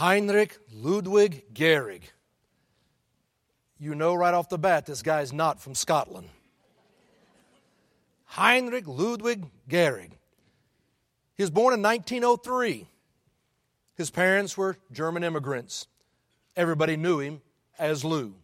[0.00, 2.04] Heinrich Ludwig Gehrig.
[3.78, 6.30] You know right off the bat this guy's not from Scotland.
[8.24, 10.12] Heinrich Ludwig Gehrig.
[11.36, 12.88] He was born in 1903.
[13.94, 15.86] His parents were German immigrants.
[16.56, 17.42] Everybody knew him
[17.78, 18.36] as Lou.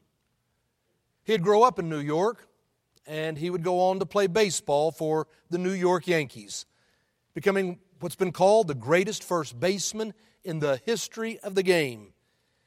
[1.24, 2.46] He'd grow up in New York,
[3.06, 6.66] and he would go on to play baseball for the New York Yankees,
[7.32, 10.12] becoming what's been called the greatest first baseman
[10.46, 12.12] in the history of the game.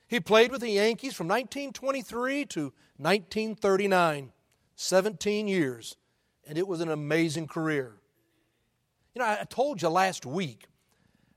[0.07, 4.31] He played with the Yankees from 1923 to 1939,
[4.75, 5.95] 17 years,
[6.47, 7.93] and it was an amazing career.
[9.15, 10.65] You know, I told you last week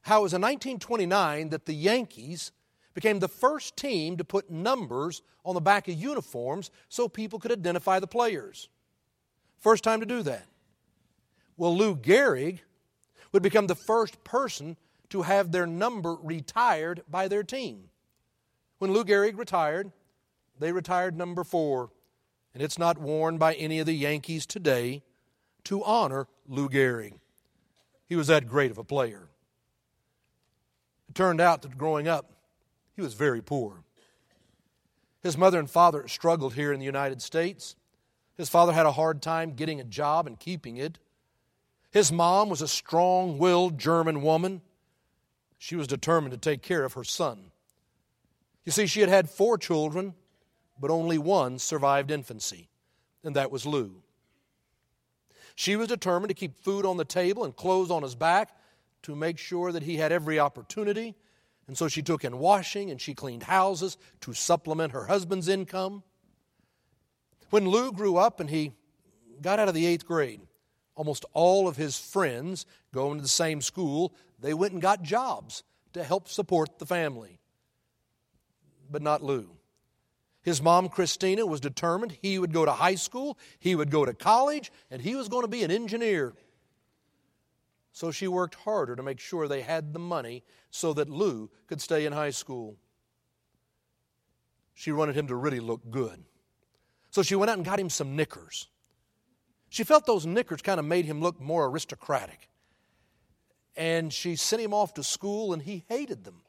[0.02, 2.50] how it was in 1929 that the Yankees
[2.94, 7.52] became the first team to put numbers on the back of uniforms so people could
[7.52, 8.68] identify the players.
[9.60, 10.46] First time to do that.
[11.56, 12.60] Well, Lou Gehrig
[13.32, 14.76] would become the first person
[15.12, 17.90] to have their number retired by their team.
[18.78, 19.92] When Lou Gehrig retired,
[20.58, 21.90] they retired number four,
[22.54, 25.02] and it's not worn by any of the Yankees today
[25.64, 27.12] to honor Lou Gehrig.
[28.08, 29.28] He was that great of a player.
[31.10, 32.32] It turned out that growing up,
[32.96, 33.84] he was very poor.
[35.22, 37.76] His mother and father struggled here in the United States.
[38.38, 40.98] His father had a hard time getting a job and keeping it.
[41.90, 44.62] His mom was a strong willed German woman.
[45.62, 47.52] She was determined to take care of her son.
[48.64, 50.14] You see, she had had four children,
[50.76, 52.68] but only one survived infancy,
[53.22, 54.02] and that was Lou.
[55.54, 58.56] She was determined to keep food on the table and clothes on his back
[59.02, 61.14] to make sure that he had every opportunity.
[61.68, 66.02] And so she took in washing and she cleaned houses to supplement her husband's income.
[67.50, 68.72] When Lou grew up and he
[69.40, 70.40] got out of the eighth grade,
[71.02, 72.64] almost all of his friends
[72.94, 75.64] going to the same school, they went and got jobs
[75.94, 77.40] to help support the family.
[78.88, 79.50] But not Lou.
[80.42, 84.14] His mom, Christina, was determined he would go to high school, he would go to
[84.14, 86.34] college, and he was going to be an engineer.
[87.90, 91.80] So she worked harder to make sure they had the money so that Lou could
[91.80, 92.76] stay in high school.
[94.72, 96.22] She wanted him to really look good.
[97.10, 98.68] So she went out and got him some knickers.
[99.72, 102.50] She felt those knickers kind of made him look more aristocratic.
[103.74, 106.42] And she sent him off to school, and he hated them.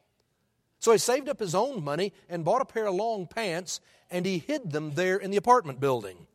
[0.78, 3.80] So he saved up his own money and bought a pair of long pants,
[4.10, 6.26] and he hid them there in the apartment building.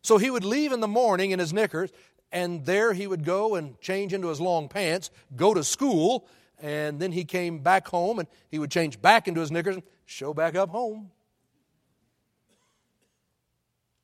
[0.00, 1.90] So he would leave in the morning in his knickers,
[2.30, 6.28] and there he would go and change into his long pants, go to school,
[6.60, 9.84] and then he came back home and he would change back into his knickers and
[10.04, 11.10] show back up home.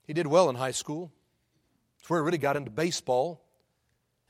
[0.04, 1.12] He did well in high school.
[2.02, 3.44] It's where he really got into baseball.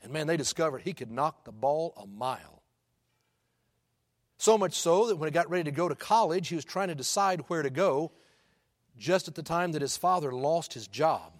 [0.03, 2.61] And man, they discovered he could knock the ball a mile.
[4.37, 6.89] So much so that when he got ready to go to college, he was trying
[6.89, 8.11] to decide where to go
[8.95, 11.33] just at the time that his father lost his job.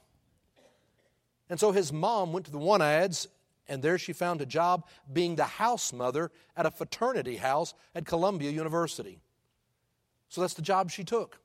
[1.49, 3.27] And so his mom went to the one ads,
[3.67, 8.07] and there she found a job being the house mother at a fraternity house at
[8.07, 9.19] Columbia University.
[10.29, 11.39] So that's the job she took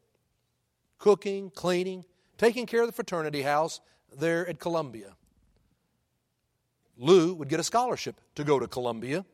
[0.99, 2.05] cooking, cleaning,
[2.39, 3.81] taking care of the fraternity house
[4.17, 5.15] there at Columbia.
[6.97, 9.25] Lou would get a scholarship to go to Columbia,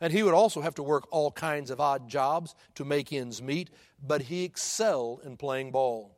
[0.00, 3.42] and he would also have to work all kinds of odd jobs to make ends
[3.42, 6.14] meet, but he excelled in playing ball.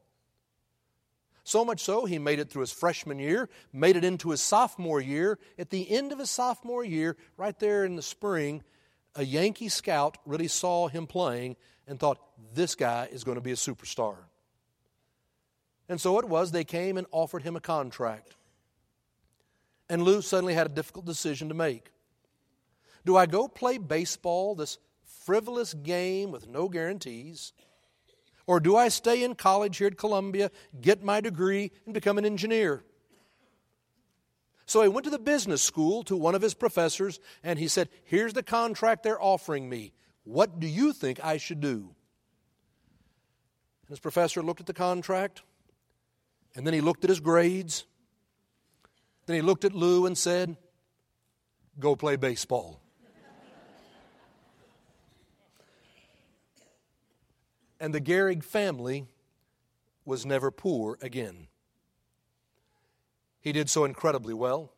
[1.45, 5.01] So much so, he made it through his freshman year, made it into his sophomore
[5.01, 5.39] year.
[5.59, 8.63] At the end of his sophomore year, right there in the spring,
[9.17, 11.57] a Yankee scout really saw him playing
[11.89, 12.21] and thought,
[12.55, 14.17] this guy is going to be a superstar.
[15.91, 18.37] And so it was, they came and offered him a contract.
[19.89, 21.91] And Lou suddenly had a difficult decision to make.
[23.05, 24.79] Do I go play baseball, this
[25.25, 27.53] frivolous game with no guarantees?
[28.47, 32.25] Or do I stay in college here at Columbia, get my degree, and become an
[32.25, 32.85] engineer?
[34.67, 37.89] So he went to the business school to one of his professors and he said,
[38.05, 39.93] Here's the contract they're offering me.
[40.23, 41.97] What do you think I should do?
[43.83, 45.43] And his professor looked at the contract
[46.55, 47.85] and then he looked at his grades.
[49.27, 50.57] Then he looked at Lou and said,
[51.79, 52.81] Go play baseball.
[57.81, 59.07] and the Gehrig family
[60.05, 61.47] was never poor again.
[63.41, 64.73] He did so incredibly well,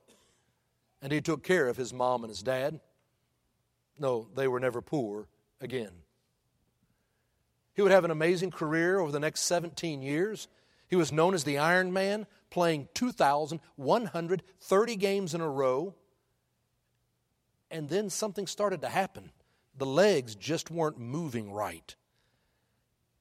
[1.00, 2.78] and he took care of his mom and his dad.
[3.98, 5.26] No, they were never poor
[5.60, 5.90] again.
[7.74, 10.46] He would have an amazing career over the next 17 years.
[10.92, 15.94] He was known as the Iron Man, playing 2,130 games in a row.
[17.70, 19.30] And then something started to happen
[19.78, 21.96] The legs just weren't moving right.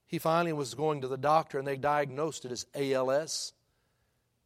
[0.06, 3.54] He finally was going to the doctor, and they diagnosed it as ALS.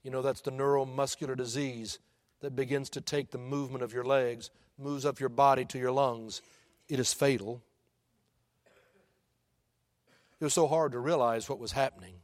[0.05, 1.99] You know, that's the neuromuscular disease
[2.43, 5.91] that begins to take the movement of your legs, moves up your body to your
[5.91, 6.43] lungs.
[6.89, 7.61] It is fatal.
[10.39, 12.21] It was so hard to realize what was happening.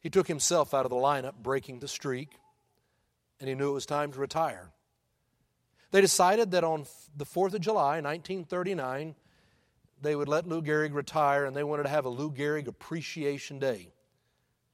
[0.00, 2.30] He took himself out of the lineup, breaking the streak,
[3.40, 4.70] and he knew it was time to retire.
[5.90, 9.14] They decided that on the 4th of July, 1939,
[10.00, 13.58] they would let Lou Gehrig retire and they wanted to have a Lou Gehrig Appreciation
[13.58, 13.88] Day.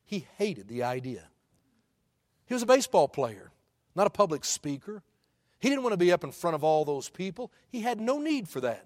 [0.05, 1.29] He hated the idea.
[2.47, 3.53] He was a baseball player,
[3.95, 5.03] not a public speaker.
[5.61, 7.53] He didn't want to be up in front of all those people.
[7.71, 8.85] He had no need for that.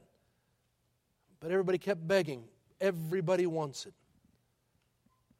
[1.40, 2.44] But everybody kept begging.
[2.80, 3.94] Everybody wants it.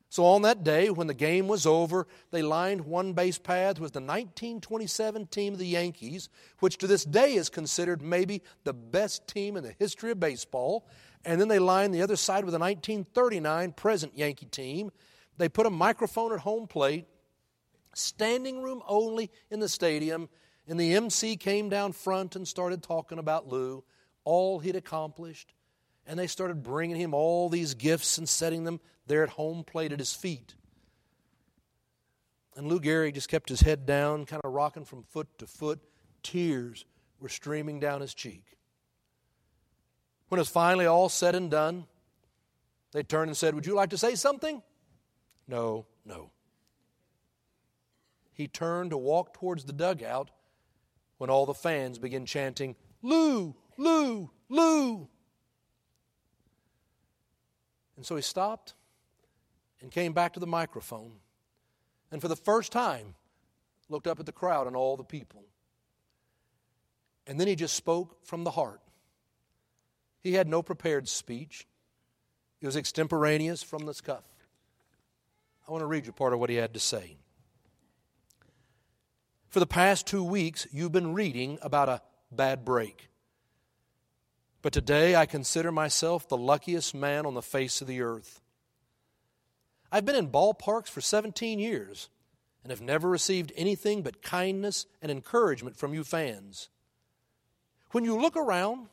[0.08, 3.92] So on that day, when the game was over, they lined one base path with
[3.92, 6.28] the 1927 team of the Yankees,
[6.60, 10.86] which to this day is considered maybe the best team in the history of baseball.
[11.24, 14.92] And then they lined the other side with the 1939 present Yankee team.
[15.38, 17.06] They put a microphone at home plate,
[17.94, 20.28] standing room only in the stadium,
[20.68, 23.84] and the MC came down front and started talking about Lou,
[24.24, 25.52] all he'd accomplished.
[26.06, 29.92] And they started bringing him all these gifts and setting them there at home plate
[29.92, 30.54] at his feet.
[32.56, 35.80] And Lou Gehrig just kept his head down, kind of rocking from foot to foot.
[36.22, 36.84] Tears
[37.20, 38.56] were streaming down his cheek.
[40.28, 41.86] When it was finally all said and done,
[42.92, 44.62] they turned and said, Would you like to say something?
[45.46, 46.30] No, no.
[48.32, 50.30] He turned to walk towards the dugout
[51.18, 55.08] when all the fans began chanting, Lou, Lou, Lou.
[57.96, 58.74] And so he stopped
[59.80, 61.12] and came back to the microphone
[62.10, 63.14] and for the first time
[63.88, 65.44] looked up at the crowd and all the people.
[67.26, 68.80] And then he just spoke from the heart.
[70.20, 71.66] He had no prepared speech,
[72.60, 74.24] it was extemporaneous from the cuff.
[75.68, 77.16] I want to read you part of what he had to say.
[79.48, 83.08] For the past two weeks, you've been reading about a bad break.
[84.62, 88.40] But today I consider myself the luckiest man on the face of the earth.
[89.96, 92.10] I've been in ballparks for 17 years
[92.62, 96.68] and have never received anything but kindness and encouragement from you fans.
[97.92, 98.88] When you look around,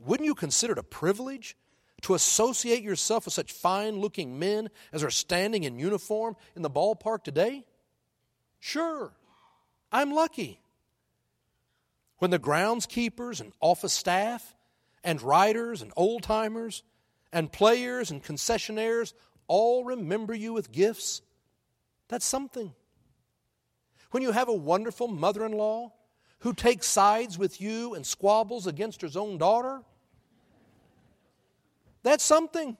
[0.00, 1.56] wouldn't you consider it a privilege
[2.00, 6.70] to associate yourself with such fine looking men as are standing in uniform in the
[6.70, 7.64] ballpark today?
[8.58, 9.12] Sure,
[9.92, 10.60] I'm lucky.
[12.16, 14.56] When the groundskeepers and office staff
[15.04, 16.82] and riders and old timers
[17.32, 19.12] and players and concessionaires
[19.48, 21.22] all remember you with gifts,
[22.08, 22.72] that's something.
[24.10, 25.92] When you have a wonderful mother in law
[26.40, 29.82] who takes sides with you and squabbles against her own daughter,
[32.02, 32.76] that's something.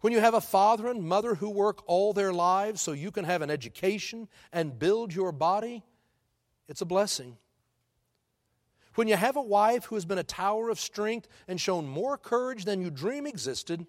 [0.00, 3.26] When you have a father and mother who work all their lives so you can
[3.26, 5.84] have an education and build your body,
[6.68, 7.36] it's a blessing.
[8.94, 12.16] When you have a wife who has been a tower of strength and shown more
[12.16, 13.86] courage than you dream existed,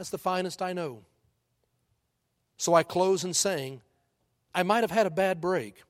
[0.00, 1.02] that's the finest I know.
[2.56, 3.82] So I close in saying,
[4.54, 5.82] I might have had a bad break,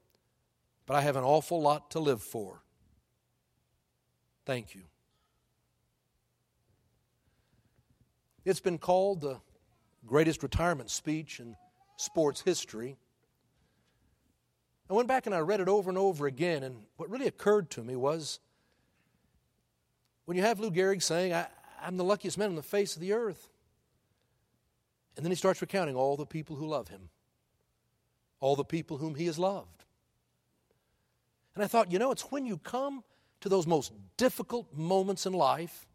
[0.84, 2.60] but I have an awful lot to live for.
[4.44, 4.80] Thank you.
[8.44, 9.36] It's been called the
[10.04, 11.54] greatest retirement speech in
[11.96, 12.96] sports history.
[14.90, 17.70] I went back and I read it over and over again, and what really occurred
[17.70, 18.40] to me was
[20.24, 21.46] when you have Lou Gehrig saying, I,
[21.80, 23.46] am the luckiest man on the face of the earth,
[25.16, 27.08] and then he starts recounting all the people who love him,
[28.40, 29.84] all the people whom he has loved.
[31.54, 33.02] And I thought, you know, it's when you come
[33.40, 35.86] to those most difficult moments in life,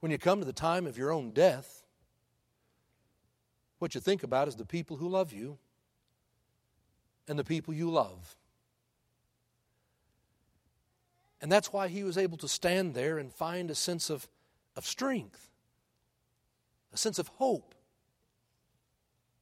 [0.00, 1.82] when you come to the time of your own death,
[3.78, 5.58] what you think about is the people who love you
[7.26, 8.36] and the people you love.
[11.40, 14.28] And that's why he was able to stand there and find a sense of,
[14.76, 15.47] of strength
[16.98, 17.74] sense of hope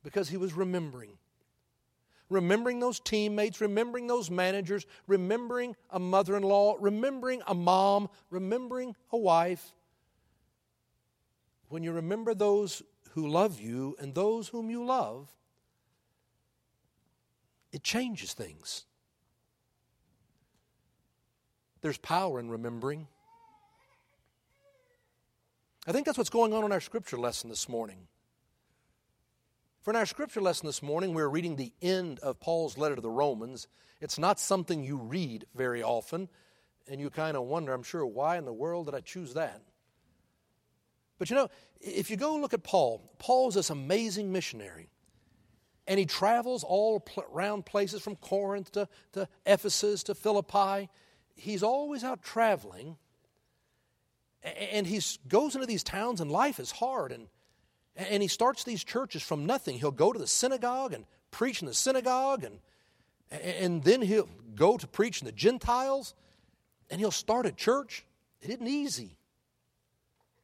[0.03, 1.19] because he was remembering.
[2.29, 8.95] Remembering those teammates, remembering those managers, remembering a mother in law, remembering a mom, remembering
[9.13, 9.73] a wife.
[11.69, 15.33] When you remember those who love you and those whom you love,
[17.73, 18.85] it changes things.
[21.81, 23.07] There's power in remembering.
[25.89, 28.09] I think that's what's going on in our scripture lesson this morning.
[29.83, 33.01] For in our scripture lesson this morning, we're reading the end of Paul's letter to
[33.01, 33.69] the Romans.
[34.01, 36.29] It's not something you read very often.
[36.89, 39.63] And you kind of wonder, I'm sure, why in the world did I choose that?
[41.19, 41.51] But you know,
[41.81, 44.91] if you go look at Paul, Paul's this amazing missionary.
[45.87, 50.89] And he travels all around places from Corinth to, to Ephesus to Philippi.
[51.37, 52.97] He's always out traveling.
[54.43, 57.13] And he goes into these towns, and life is hard.
[57.13, 57.27] And,
[57.97, 59.79] and he starts these churches from nothing.
[59.79, 62.61] He'll go to the synagogue and preach in the synagogue, and,
[63.31, 66.15] and then he'll go to preach in the Gentiles,
[66.91, 68.05] and he'll start a church.
[68.41, 69.17] It isn't easy.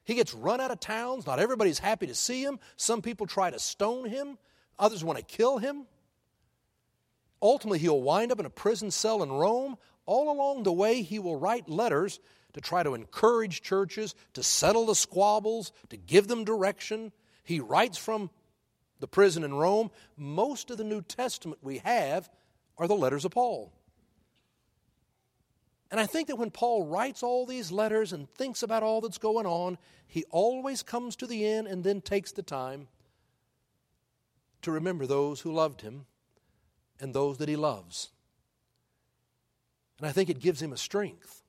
[0.05, 1.27] He gets run out of towns.
[1.27, 2.59] Not everybody's happy to see him.
[2.77, 4.39] Some people try to stone him,
[4.79, 5.87] others want to kill him.
[7.41, 9.77] Ultimately, he'll wind up in a prison cell in Rome.
[10.07, 12.21] All along the way, he will write letters
[12.55, 17.13] to try to encourage churches, to settle the squabbles, to give them direction.
[17.45, 18.31] He writes from
[19.01, 19.91] the prison in Rome.
[20.17, 22.29] Most of the New Testament we have
[22.79, 23.73] are the letters of Paul.
[25.91, 29.19] And I think that when Paul writes all these letters and thinks about all that's
[29.19, 32.89] going on, he always comes to the end and then takes the time
[34.63, 36.07] to remember those who loved him
[36.99, 38.11] and those that he loves.
[39.99, 41.42] And I think it gives him a strength.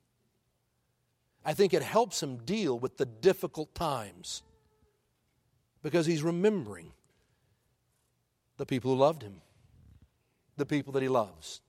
[1.44, 4.42] I think it helps him deal with the difficult times
[5.82, 6.92] because he's remembering
[8.56, 9.42] the people who loved him,
[10.56, 11.60] the people that he loves.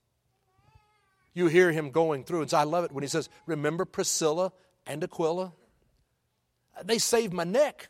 [1.33, 4.53] You hear him going through, and so I love it when he says, Remember Priscilla
[4.87, 5.51] and Aquila?
[6.83, 7.89] They saved my neck.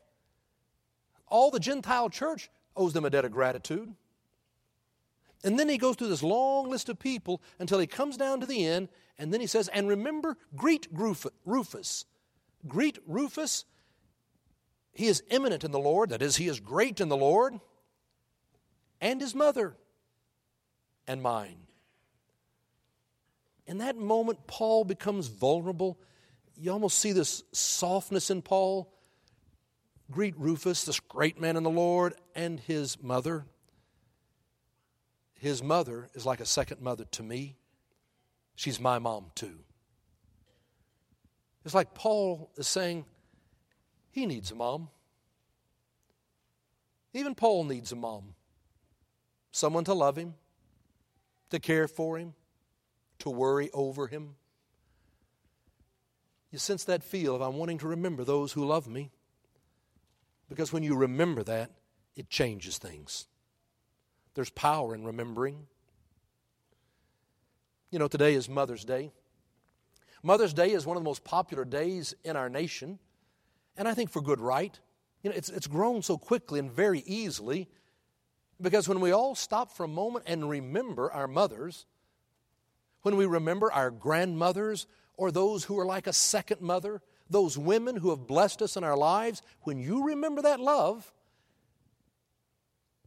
[1.28, 3.94] All the Gentile church owes them a debt of gratitude.
[5.44, 8.48] And then he goes through this long list of people until he comes down to
[8.48, 12.06] the end, and then he says, And remember, greet Rufus.
[12.68, 13.66] Greet Rufus.
[14.92, 17.60] He is eminent in the Lord, that is, he is great in the Lord,
[19.02, 19.76] and his mother,
[21.06, 21.58] and mine.
[23.68, 26.00] In that moment, Paul becomes vulnerable.
[26.56, 28.94] You almost see this softness in Paul.
[30.12, 33.46] Greet Rufus, this great man in the Lord, and his mother.
[35.34, 37.58] His mother is like a second mother to me.
[38.56, 39.60] She's my mom, too.
[41.64, 43.06] It's like Paul is saying,
[44.12, 44.90] he needs a mom.
[47.14, 48.36] Even Paul needs a mom.
[49.52, 50.36] Someone to love him,
[51.50, 52.34] to care for him,
[53.20, 54.36] to worry over him.
[56.52, 59.12] You sense that feel of I'm wanting to remember those who love me.
[60.48, 61.72] Because when you remember that,
[62.16, 63.28] it changes things.
[64.36, 65.68] There's power in remembering.
[67.92, 69.12] You know, today is Mother's Day.
[70.24, 72.98] Mother's Day is one of the most popular days in our nation,
[73.78, 74.78] and I think for good right.
[75.22, 77.70] You know, it's, it's grown so quickly and very easily
[78.60, 81.86] because when we all stop for a moment and remember our mothers,
[83.04, 87.96] when we remember our grandmothers or those who are like a second mother, those women
[87.96, 91.12] who have blessed us in our lives, when you remember that love,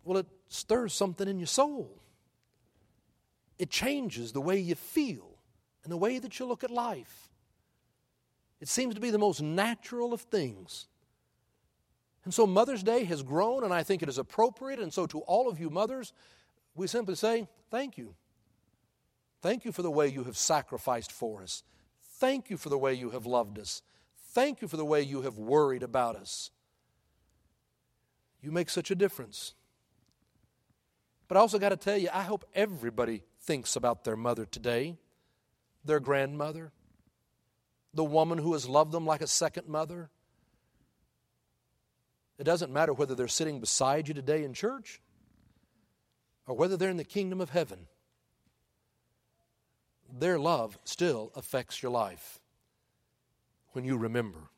[0.04, 1.97] well, it stirs something in your soul.
[3.58, 5.38] It changes the way you feel
[5.82, 7.28] and the way that you look at life.
[8.60, 10.86] It seems to be the most natural of things.
[12.24, 14.80] And so Mother's Day has grown, and I think it is appropriate.
[14.80, 16.12] And so, to all of you mothers,
[16.74, 18.14] we simply say, Thank you.
[19.40, 21.62] Thank you for the way you have sacrificed for us.
[22.18, 23.82] Thank you for the way you have loved us.
[24.32, 26.50] Thank you for the way you have worried about us.
[28.42, 29.54] You make such a difference.
[31.28, 34.98] But I also got to tell you, I hope everybody thinks about their mother today,
[35.84, 36.70] their grandmother,
[37.94, 40.10] the woman who has loved them like a second mother.
[42.38, 45.00] It doesn't matter whether they're sitting beside you today in church
[46.46, 47.86] or whether they're in the kingdom of heaven
[50.12, 52.40] their love still affects your life
[53.72, 54.50] when you remember.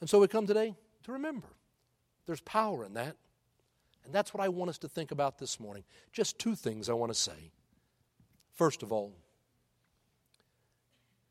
[0.00, 0.74] And so we come today
[1.04, 1.46] to remember.
[2.26, 3.16] There's power in that.
[4.06, 5.84] And that's what I want us to think about this morning.
[6.12, 7.52] Just two things I want to say.
[8.54, 9.12] First of all,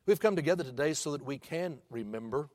[0.06, 2.48] we've come together today so that we can remember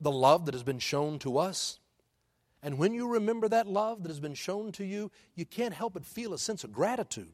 [0.00, 1.78] the love that has been shown to us
[2.66, 5.94] and when you remember that love that has been shown to you, you can't help
[5.94, 7.30] but feel a sense of gratitude.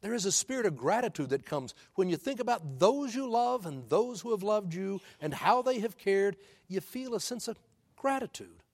[0.00, 3.64] There is a spirit of gratitude that comes when you think about those you love
[3.64, 6.36] and those who have loved you and how they have cared,
[6.66, 7.56] you feel a sense of
[7.94, 8.64] gratitude.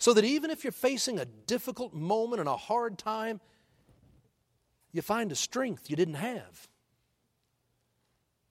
[0.00, 3.38] So that even if you're facing a difficult moment and a hard time,
[4.92, 6.68] you find a strength you didn't have.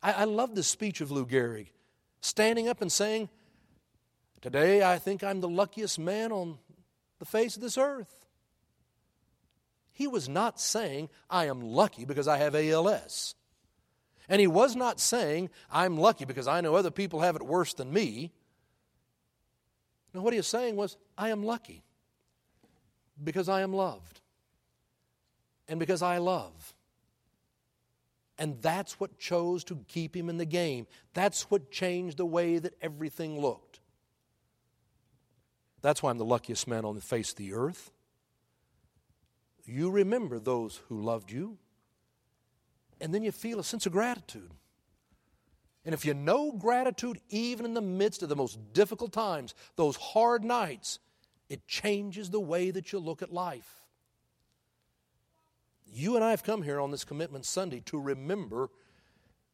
[0.02, 1.70] I, I love the speech of Lou Gehrig,
[2.22, 3.30] standing up and saying,
[4.42, 6.60] Today, I think I'm the luckiest man on
[7.18, 8.28] the face of this earth.
[9.92, 13.36] he was not saying, I am lucky because I have ALS.
[14.30, 17.74] And he was not saying, I'm lucky because I know other people have it worse
[17.74, 18.32] than me.
[20.14, 21.84] No, what he was saying was, I am lucky
[23.24, 24.22] because I am loved
[25.68, 26.74] and because I love.
[28.38, 30.88] And that's what chose to keep him in the game.
[31.14, 33.82] That's what changed the way that everything looked.
[35.82, 37.92] That's why I'm the luckiest man on the face of the earth.
[39.66, 41.58] You remember those who loved you,
[43.00, 44.52] and then you feel a sense of gratitude.
[45.86, 49.96] And if you know gratitude, even in the midst of the most difficult times, those
[49.96, 51.00] hard nights,
[51.50, 53.82] it changes the way that you look at life.
[55.92, 58.70] You and I have come here on this Commitment Sunday to remember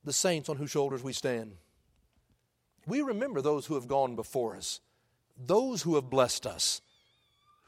[0.03, 1.53] the saints on whose shoulders we stand.
[2.85, 4.81] We remember those who have gone before us,
[5.37, 6.81] those who have blessed us,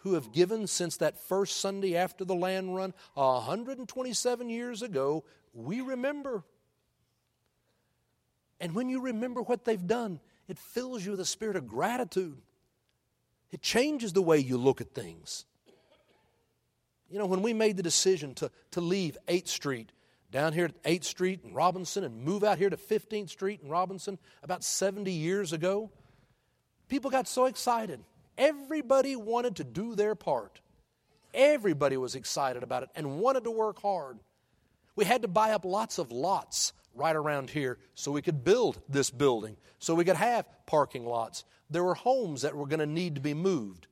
[0.01, 5.23] who have given since that first Sunday after the land run 127 years ago.
[5.53, 6.43] We remember.
[8.59, 12.37] And when you remember what they've done, it fills you with a spirit of gratitude.
[13.51, 15.45] It changes the way you look at things.
[17.09, 19.91] You know, when we made the decision to, to leave 8th Street
[20.31, 23.71] down here at 8th Street and Robinson and move out here to 15th Street and
[23.71, 25.89] Robinson about 70 years ago,
[26.89, 28.01] people got so excited.
[28.37, 30.59] Everybody wanted to do their part.
[31.33, 34.19] Everybody was excited about it and wanted to work hard.
[34.95, 38.79] We had to buy up lots of lots right around here so we could build
[38.89, 41.45] this building, so we could have parking lots.
[41.69, 43.87] There were homes that were going to need to be moved.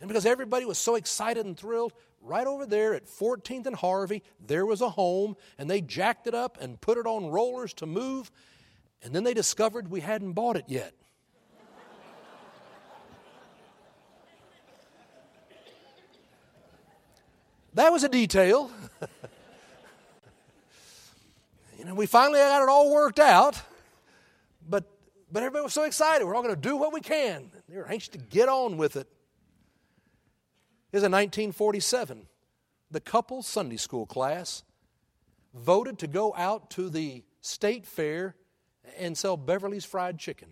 [0.00, 4.22] And because everybody was so excited and thrilled, right over there at 14th and Harvey,
[4.44, 7.86] there was a home, and they jacked it up and put it on rollers to
[7.86, 8.30] move,
[9.02, 10.92] and then they discovered we hadn't bought it yet.
[17.74, 18.70] that was a detail.
[21.78, 23.62] you know, we finally got it all worked out,
[24.68, 24.84] but,
[25.30, 26.26] but everybody was so excited.
[26.26, 27.52] We're all going to do what we can.
[27.68, 29.06] They were anxious to get on with it.
[30.92, 32.26] is in 1947.
[32.90, 34.64] The couple Sunday school class
[35.54, 38.34] voted to go out to the state fair
[38.98, 40.48] and sell Beverly's fried chicken.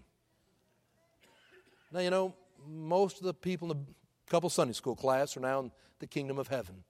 [1.93, 2.35] Now, you know,
[2.69, 3.85] most of the people in the
[4.31, 6.85] couple Sunday school class are now in the kingdom of heaven.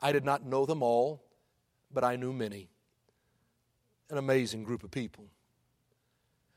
[0.00, 1.22] I did not know them all,
[1.92, 2.70] but I knew many.
[4.10, 5.26] An amazing group of people.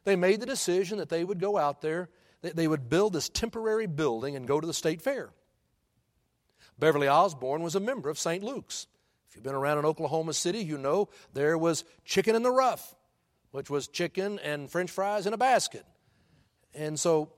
[0.04, 2.10] They made the decision that they would go out there,
[2.42, 5.32] they would build this temporary building and go to the state fair.
[6.78, 8.44] Beverly Osborne was a member of St.
[8.44, 8.88] Luke's.
[9.28, 12.96] If you've been around in Oklahoma City, you know there was chicken in the rough,
[13.52, 15.86] which was chicken and french fries in a basket.
[16.74, 17.34] And so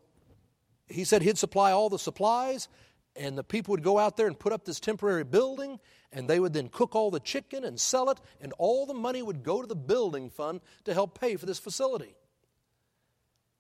[0.88, 2.70] he said he'd supply all the supplies,
[3.16, 5.80] and the people would go out there and put up this temporary building,
[6.14, 9.22] and they would then cook all the chicken and sell it, and all the money
[9.22, 12.16] would go to the building fund to help pay for this facility.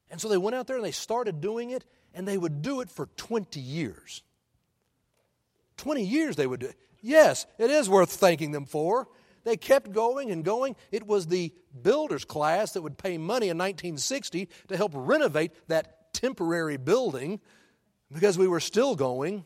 [0.09, 2.81] And so they went out there and they started doing it, and they would do
[2.81, 4.23] it for 20 years.
[5.77, 6.75] 20 years they would do it.
[7.01, 9.07] Yes, it is worth thanking them for.
[9.43, 10.75] They kept going and going.
[10.91, 16.13] It was the builders class that would pay money in 1960 to help renovate that
[16.13, 17.39] temporary building
[18.11, 19.45] because we were still going.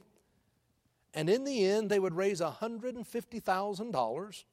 [1.15, 4.43] And in the end, they would raise $150,000.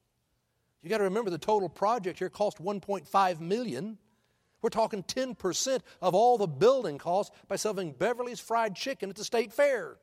[0.82, 3.98] You got to remember the total project here cost 1.5 million.
[4.62, 9.24] We're talking 10% of all the building costs by selling Beverly's fried chicken at the
[9.24, 9.98] state fair.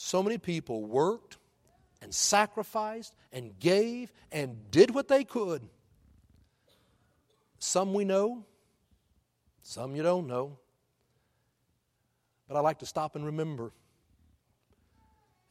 [0.00, 1.36] so many people worked
[2.00, 5.60] and sacrificed and gave and did what they could.
[7.58, 8.46] Some we know,
[9.62, 10.58] some you don't know.
[12.50, 13.70] But I like to stop and remember.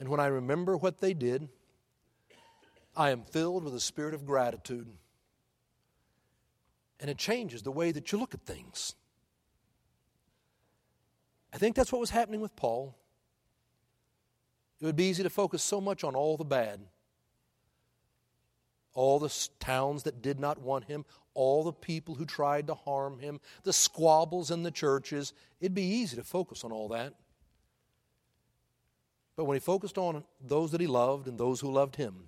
[0.02, 1.48] And when I remember what they did,
[2.94, 4.86] I am filled with a spirit of gratitude.
[7.00, 8.96] And it changes the way that you look at things.
[11.54, 12.98] I think that's what was happening with Paul.
[14.82, 16.82] It would be easy to focus so much on all the bad.
[19.00, 23.18] All the towns that did not want him, all the people who tried to harm
[23.18, 25.32] him, the squabbles in the churches.
[25.62, 27.14] It'd be easy to focus on all that.
[29.38, 32.28] But when he focused on those that he loved and those who loved him,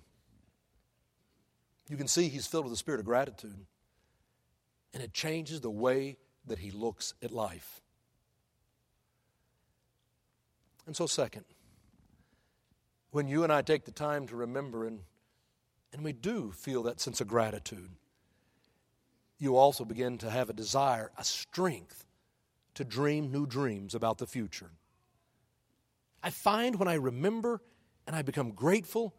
[1.90, 3.66] you can see he's filled with a spirit of gratitude.
[4.94, 7.82] And it changes the way that he looks at life.
[10.86, 11.44] And so, second,
[13.10, 15.00] when you and I take the time to remember and,
[15.92, 17.90] and we do feel that sense of gratitude,
[19.38, 22.06] you also begin to have a desire, a strength
[22.74, 24.70] to dream new dreams about the future.
[26.22, 27.60] I find when I remember
[28.06, 29.14] and I become grateful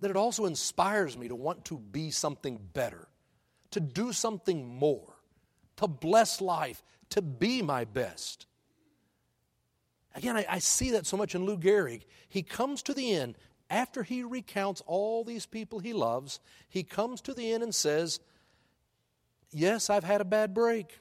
[0.00, 3.08] that it also inspires me to want to be something better,
[3.70, 5.14] to do something more,
[5.76, 8.46] to bless life, to be my best.
[10.14, 12.02] Again, I, I, see that so much in Lou Gehrig.
[12.28, 13.36] He comes to the end,
[13.68, 18.20] after he recounts all these people he loves, he comes to the end and says,
[19.50, 20.98] Yes, I've had a bad break,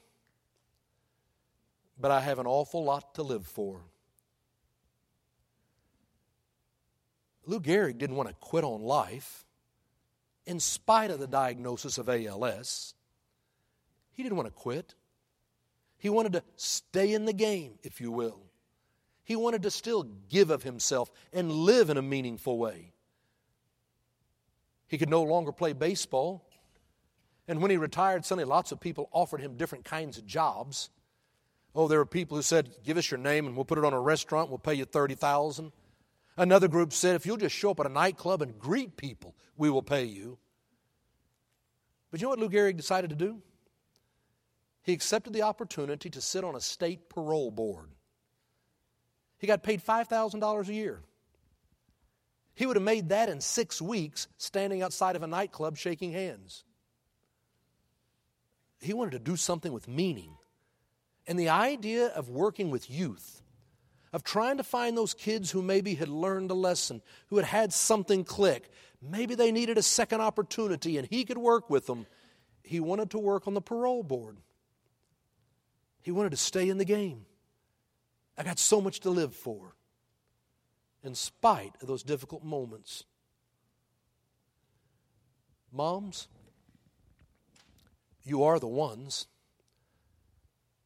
[1.99, 3.81] but I have an awful lot to live for.
[7.45, 9.45] Lou Gehrig didn't want to quit on life
[10.45, 12.93] in spite of the diagnosis of ALS.
[14.13, 14.95] He didn't want to quit.
[15.97, 18.44] He wanted to stay in the game, if you will.
[19.25, 22.93] He wanted to still give of himself and live in a meaningful way.
[24.87, 26.47] He could no longer play baseball.
[27.47, 30.89] And when he retired, suddenly lots of people offered him different kinds of jobs.
[31.73, 33.93] Oh, there were people who said, Give us your name and we'll put it on
[33.93, 35.71] a restaurant, we'll pay you 30000
[36.37, 39.69] Another group said, if you'll just show up at a nightclub and greet people, we
[39.69, 40.37] will pay you.
[42.11, 43.41] But you know what Lou Gehrig decided to do?
[44.83, 47.89] He accepted the opportunity to sit on a state parole board.
[49.37, 51.01] He got paid $5,000 a year.
[52.53, 56.63] He would have made that in six weeks standing outside of a nightclub shaking hands.
[58.79, 60.37] He wanted to do something with meaning.
[61.27, 63.41] And the idea of working with youth
[64.15, 67.73] of trying to find those kids who maybe had learned a lesson, who had had
[67.73, 68.71] something click.
[69.01, 72.07] Maybe they needed a second opportunity and he could work with them.
[72.63, 74.37] He wanted to work on the parole board.
[76.01, 77.25] He wanted to stay in the game.
[78.37, 79.75] I got so much to live for,
[81.03, 83.05] in spite of those difficult moments.
[85.71, 86.27] Moms,
[88.23, 89.27] you are the ones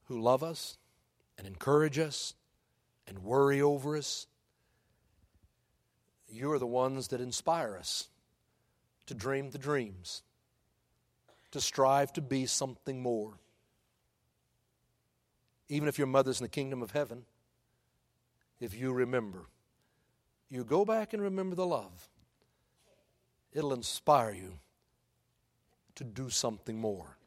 [0.05, 0.77] who love us
[1.37, 2.33] and encourage us
[3.07, 4.27] and worry over us.
[6.27, 8.09] You're the ones that inspire us
[9.07, 10.21] to dream the dreams,
[11.51, 13.39] to strive to be something more.
[15.67, 17.25] Even if your mother's in the kingdom of heaven,
[18.59, 19.45] if you remember,
[20.49, 22.09] you go back and remember the love,
[23.53, 24.59] it'll inspire you
[25.95, 27.17] to do something more.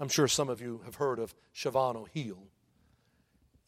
[0.00, 2.48] I'm sure some of you have heard of Chavano Hield.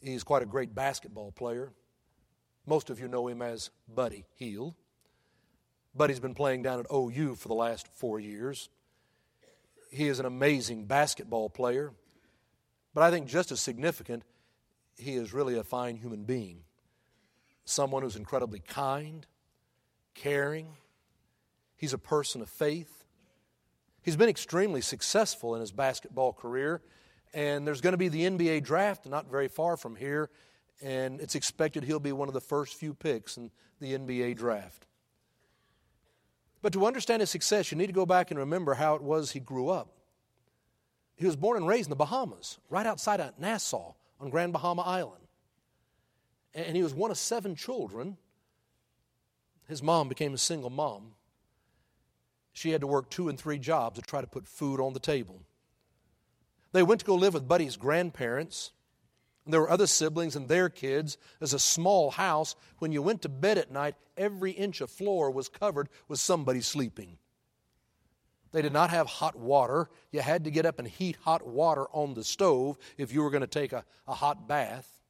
[0.00, 1.72] He's quite a great basketball player.
[2.66, 4.74] Most of you know him as Buddy Hield.
[5.94, 8.68] Buddy's been playing down at OU for the last four years.
[9.90, 11.92] He is an amazing basketball player,
[12.94, 14.22] but I think just as significant,
[15.00, 16.60] he is really a fine human being.
[17.64, 19.26] Someone who's incredibly kind,
[20.14, 20.76] caring.
[21.76, 23.04] He's a person of faith.
[24.02, 26.82] He's been extremely successful in his basketball career
[27.32, 30.30] and there's going to be the NBA draft not very far from here,
[30.82, 34.86] and it's expected he'll be one of the first few picks in the NBA draft.
[36.62, 39.32] But to understand his success, you need to go back and remember how it was
[39.32, 39.88] he grew up.
[41.16, 44.82] He was born and raised in the Bahamas, right outside of Nassau on Grand Bahama
[44.82, 45.24] Island.
[46.54, 48.16] And he was one of seven children.
[49.68, 51.12] His mom became a single mom.
[52.52, 55.00] She had to work two and three jobs to try to put food on the
[55.00, 55.42] table.
[56.72, 58.72] They went to go live with Buddy's grandparents.
[59.44, 61.16] And There were other siblings and their kids.
[61.38, 62.56] There's a small house.
[62.78, 66.60] When you went to bed at night, every inch of floor was covered with somebody
[66.60, 67.16] sleeping.
[68.52, 69.88] They did not have hot water.
[70.10, 73.30] You had to get up and heat hot water on the stove if you were
[73.30, 75.00] going to take a, a hot bath.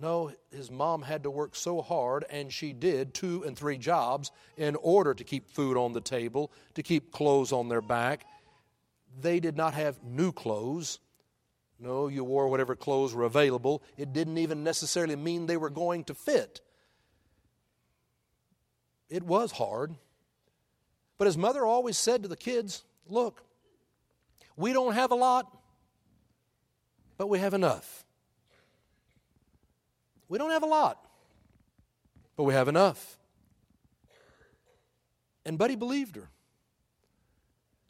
[0.00, 4.30] No, his mom had to work so hard, and she did two and three jobs
[4.56, 8.24] in order to keep food on the table, to keep clothes on their back,
[9.20, 11.00] they did not have new clothes.
[11.80, 13.82] No, you wore whatever clothes were available.
[13.96, 16.60] It didn't even necessarily mean they were going to fit.
[19.08, 19.94] It was hard.
[21.18, 23.42] But his mother always said to the kids, Look,
[24.56, 25.46] we don't have a lot,
[27.16, 28.04] but we have enough.
[30.28, 31.04] We don't have a lot,
[32.36, 33.18] but we have enough.
[35.44, 36.28] And Buddy believed her.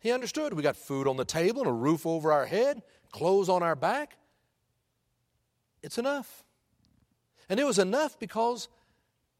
[0.00, 0.54] He understood.
[0.54, 3.74] We got food on the table and a roof over our head, clothes on our
[3.74, 4.16] back.
[5.82, 6.44] It's enough.
[7.48, 8.68] And it was enough because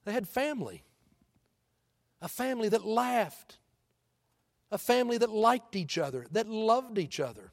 [0.05, 0.83] they had family
[2.21, 3.59] a family that laughed,
[4.71, 7.53] a family that liked each other, that loved each other.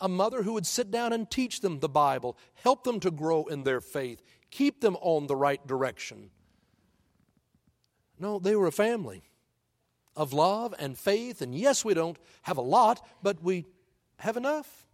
[0.00, 3.44] A mother who would sit down and teach them the Bible, help them to grow
[3.44, 6.30] in their faith, keep them on the right direction.
[8.18, 9.22] No, they were a family
[10.16, 11.42] of love and faith.
[11.42, 13.66] And yes, we don't have a lot, but we
[14.18, 14.86] have enough.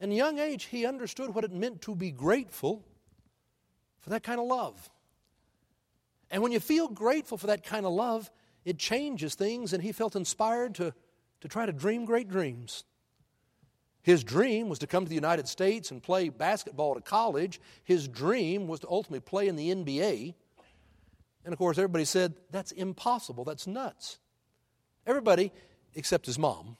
[0.00, 2.84] In young age, he understood what it meant to be grateful
[4.00, 4.88] for that kind of love.
[6.30, 8.30] And when you feel grateful for that kind of love,
[8.68, 10.92] it changes things, and he felt inspired to,
[11.40, 12.84] to try to dream great dreams.
[14.02, 17.62] His dream was to come to the United States and play basketball at college.
[17.82, 20.34] His dream was to ultimately play in the NBA.
[21.46, 24.18] And of course, everybody said, that's impossible, that's nuts.
[25.06, 25.50] Everybody
[25.94, 26.76] except his mom.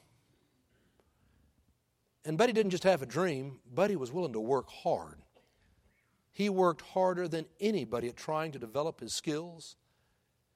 [2.27, 5.22] And Buddy didn't just have a dream, Buddy was willing to work hard.
[6.33, 9.77] He worked harder than anybody at trying to develop his skills.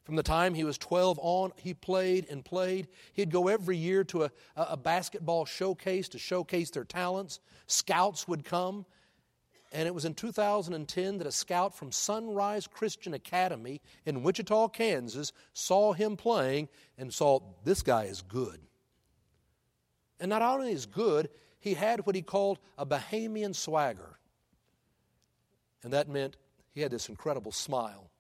[0.04, 2.88] From the time he was 12 on, he played and played.
[3.12, 7.38] He'd go every year to a, a basketball showcase to showcase their talents.
[7.66, 8.84] Scouts would come.
[9.70, 15.32] And it was in 2010 that a scout from Sunrise Christian Academy in Wichita, Kansas,
[15.54, 18.60] saw him playing and saw this guy is good.
[20.20, 24.18] And not only is good, he had what he called a Bahamian swagger.
[25.82, 26.36] And that meant
[26.74, 28.11] he had this incredible smile.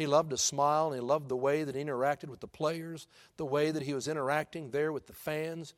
[0.00, 3.06] He loved to smile and he loved the way that he interacted with the players,
[3.36, 5.74] the way that he was interacting there with the fans.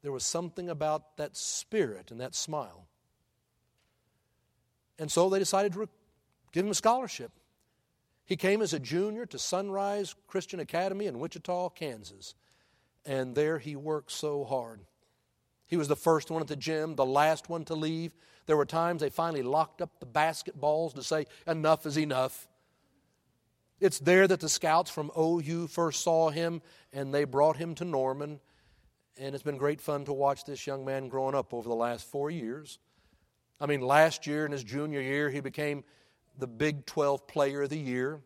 [0.00, 2.86] There was something about that spirit and that smile.
[4.98, 5.90] And so they decided to
[6.52, 7.32] give him a scholarship.
[8.24, 12.34] He came as a junior to Sunrise Christian Academy in Wichita, Kansas.
[13.04, 14.80] And there he worked so hard.
[15.66, 18.14] He was the first one at the gym, the last one to leave.
[18.46, 22.48] There were times they finally locked up the basketballs to say, enough is enough.
[23.80, 26.62] It's there that the scouts from OU first saw him
[26.92, 28.40] and they brought him to Norman.
[29.18, 32.06] And it's been great fun to watch this young man growing up over the last
[32.06, 32.78] four years.
[33.60, 35.84] I mean, last year in his junior year, he became
[36.38, 38.20] the Big 12 Player of the Year.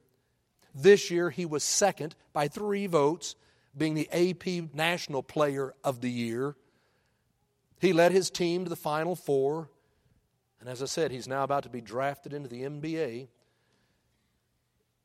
[0.74, 3.36] This year, he was second by three votes,
[3.76, 6.56] being the AP National Player of the Year.
[7.80, 9.68] He led his team to the Final Four.
[10.60, 13.28] And as I said, he's now about to be drafted into the NBA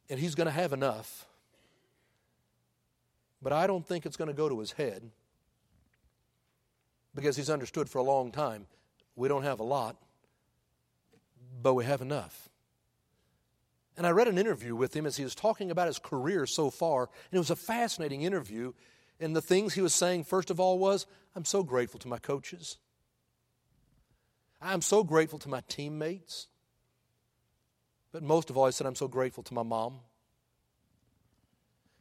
[0.10, 1.26] and he's going to have enough.
[3.42, 5.12] But I don't think it's going to go to his head
[7.14, 8.68] because he's understood for a long time
[9.16, 9.96] we don't have a lot,
[11.62, 12.50] but we have enough.
[13.98, 16.70] And I read an interview with him as he was talking about his career so
[16.70, 18.74] far, and it was a fascinating interview.
[19.20, 22.18] And the things he was saying, first of all, was I'm so grateful to my
[22.18, 22.78] coaches.
[24.62, 26.48] I'm so grateful to my teammates.
[28.16, 30.00] But most of all, he said, I'm so grateful to my mom.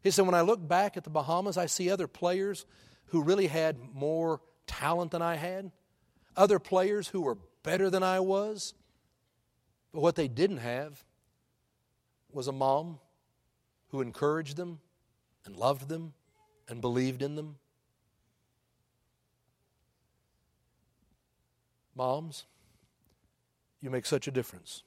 [0.01, 2.67] He said, when I look back at the Bahamas, I see other players
[3.07, 5.73] who really had more talent than I had,
[6.37, 8.75] other players who were better than I was.
[9.93, 11.03] But what they didn't have
[12.31, 13.01] was a mom
[13.89, 14.79] who encouraged them
[15.45, 16.13] and loved them
[16.69, 17.57] and believed in them.
[21.97, 22.45] Moms,
[23.81, 24.85] you make such a difference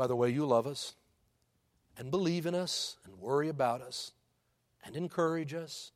[0.00, 0.94] by the way you love us
[1.98, 4.12] and believe in us and worry about us
[4.82, 5.92] and encourage us.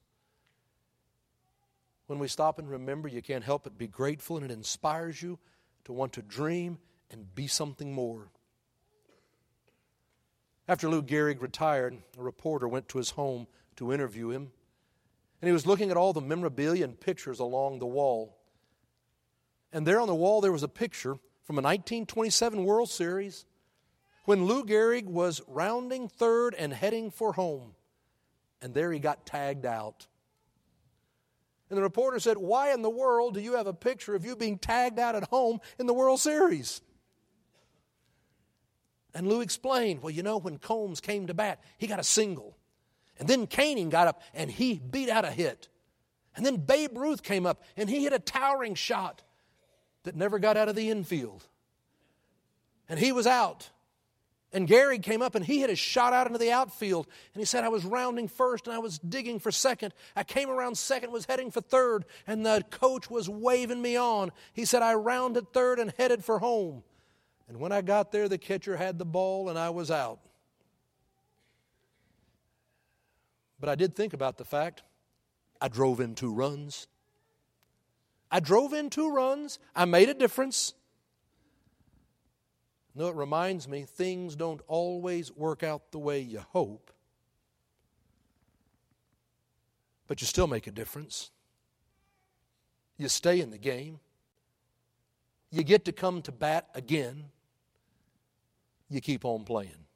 [2.06, 5.38] When we stop and remember, you can't help but be grateful, and it inspires you
[5.86, 6.76] to want to dream
[7.10, 8.28] and be something more.
[10.68, 14.52] After Lou Gehrig retired, a reporter went to his home to interview him,
[15.40, 18.36] and he was looking at all the memorabilia and pictures along the wall.
[19.72, 23.46] And there on the wall, there was a picture from a 1927 World Series
[24.24, 27.74] when Lou Gehrig was rounding third and heading for home.
[28.62, 30.06] And there he got tagged out.
[31.68, 34.36] And the reporter said, Why in the world do you have a picture of you
[34.36, 36.80] being tagged out at home in the World Series?
[39.14, 42.56] And Lou explained, Well, you know, when Combs came to bat, he got a single.
[43.18, 45.68] And then Koenig got up and he beat out a hit.
[46.36, 49.22] And then Babe Ruth came up and he hit a towering shot
[50.02, 51.46] that never got out of the infield.
[52.88, 53.70] And he was out.
[54.54, 57.08] And Gehrig came up and he hit a shot out into the outfield.
[57.34, 59.92] And he said, I was rounding first and I was digging for second.
[60.14, 64.30] I came around second, was heading for third, and the coach was waving me on.
[64.52, 66.84] He said, I rounded third and headed for home.
[67.48, 70.20] And when I got there, the catcher had the ball and I was out.
[73.58, 74.84] But I did think about the fact
[75.60, 76.86] I drove in two runs.
[78.30, 79.58] I drove in two runs.
[79.74, 80.74] I made a difference.
[82.94, 86.92] No, it reminds me things don't always work out the way you hope,
[90.06, 91.30] but you still make a difference.
[92.96, 93.98] You stay in the game.
[95.50, 97.24] You get to come to bat again.
[98.88, 99.86] You keep on playing.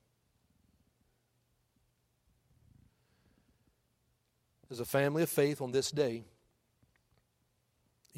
[4.71, 6.25] As a family of faith on this day,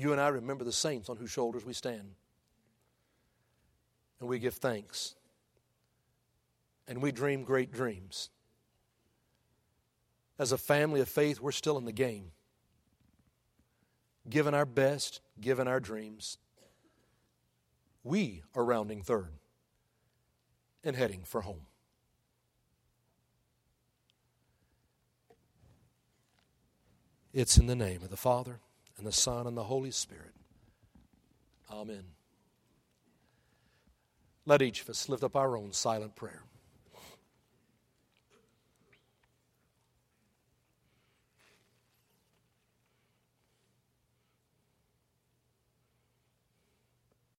[0.01, 2.15] You and I remember the saints on whose shoulders we stand.
[4.21, 5.15] And we give thanks.
[6.87, 8.31] And we dream great dreams.
[10.39, 12.33] As a family of faith, we're still in the game.
[14.29, 16.39] Given our best, given our dreams,
[18.05, 19.33] we are rounding third
[20.85, 21.67] and heading for home.
[27.33, 28.59] It's in the name of the Father,
[28.99, 30.35] and the Son, and the Holy Spirit.
[31.71, 32.05] Amen.
[34.51, 36.43] Let each of us lift up our own silent prayer.